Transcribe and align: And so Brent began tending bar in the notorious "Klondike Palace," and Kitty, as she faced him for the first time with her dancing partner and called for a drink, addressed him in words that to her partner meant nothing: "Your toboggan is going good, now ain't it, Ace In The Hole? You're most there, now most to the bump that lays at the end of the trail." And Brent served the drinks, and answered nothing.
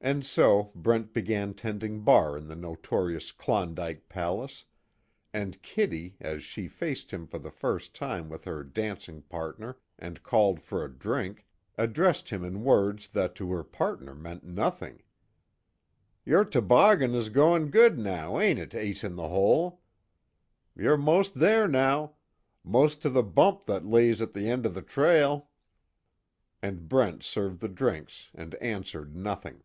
And 0.00 0.24
so 0.24 0.70
Brent 0.76 1.12
began 1.12 1.54
tending 1.54 2.02
bar 2.02 2.36
in 2.38 2.46
the 2.46 2.54
notorious 2.54 3.32
"Klondike 3.32 4.08
Palace," 4.08 4.64
and 5.34 5.60
Kitty, 5.60 6.16
as 6.20 6.44
she 6.44 6.68
faced 6.68 7.10
him 7.10 7.26
for 7.26 7.40
the 7.40 7.50
first 7.50 7.96
time 7.96 8.30
with 8.30 8.44
her 8.44 8.62
dancing 8.62 9.22
partner 9.22 9.76
and 9.98 10.22
called 10.22 10.60
for 10.62 10.84
a 10.84 10.88
drink, 10.90 11.44
addressed 11.76 12.30
him 12.30 12.44
in 12.44 12.62
words 12.62 13.08
that 13.08 13.34
to 13.34 13.50
her 13.50 13.64
partner 13.64 14.14
meant 14.14 14.44
nothing: 14.44 15.02
"Your 16.24 16.44
toboggan 16.44 17.14
is 17.16 17.28
going 17.28 17.70
good, 17.72 17.98
now 17.98 18.38
ain't 18.38 18.60
it, 18.60 18.76
Ace 18.76 19.02
In 19.02 19.16
The 19.16 19.28
Hole? 19.28 19.80
You're 20.76 20.96
most 20.96 21.34
there, 21.34 21.66
now 21.66 22.14
most 22.62 23.02
to 23.02 23.10
the 23.10 23.24
bump 23.24 23.66
that 23.66 23.84
lays 23.84 24.22
at 24.22 24.32
the 24.32 24.48
end 24.48 24.64
of 24.64 24.74
the 24.74 24.80
trail." 24.82 25.50
And 26.62 26.88
Brent 26.88 27.24
served 27.24 27.58
the 27.60 27.68
drinks, 27.68 28.30
and 28.32 28.54
answered 28.54 29.16
nothing. 29.16 29.64